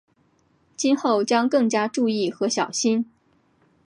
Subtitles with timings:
[0.75, 3.05] 今后将更加注意和小心。